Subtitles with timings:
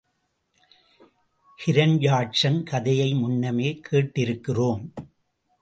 [1.65, 4.83] ஹிரண்யாட்சன் கதையை முன்னமே கேட்டிருக்கிறோம்.